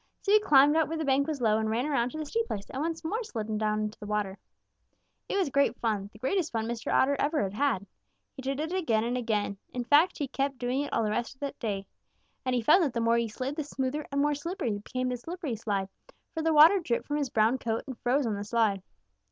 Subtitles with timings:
[0.23, 2.47] So he climbed out where the bank was low and ran around to the steep
[2.47, 4.39] place and once more slid down into the water.
[5.29, 6.91] It was great fun, the greatest fun Mr.
[6.91, 7.85] Otter ever had had.
[8.33, 9.59] He did it again and again.
[9.73, 11.85] In fact, he kept doing it all the rest of that day.
[12.43, 15.17] And he found that the more he slid, the smoother and more slippery became the
[15.17, 15.87] slippery slide,
[16.33, 18.81] for the water dripped from his brown coat and froze on the slide.